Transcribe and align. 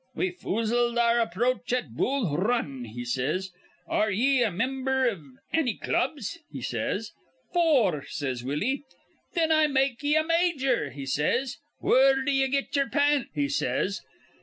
We 0.15 0.31
foozled 0.31 0.97
our 0.97 1.19
approach 1.19 1.71
at 1.73 1.91
Bull 1.95 2.25
R 2.25 2.37
run,' 2.39 2.85
he 2.85 3.05
says. 3.05 3.51
'Ar 3.87 4.07
re 4.07 4.17
ye 4.17 4.41
a 4.41 4.49
mimber 4.49 5.05
iv 5.05 5.19
anny 5.53 5.75
clubs?' 5.75 6.39
he 6.51 6.59
says. 6.59 7.11
'Four,' 7.53 8.05
says 8.07 8.43
Willie. 8.43 8.81
'Thin 9.33 9.51
I 9.51 9.67
make 9.67 10.01
ye 10.01 10.15
a 10.15 10.23
major,' 10.23 10.89
he 10.89 11.05
says. 11.05 11.57
'Where 11.81 12.23
d'ye 12.25 12.47
get 12.47 12.75
ye'er 12.75 12.89
pants?' 12.89 13.29
he 13.35 13.47
says. 13.47 14.01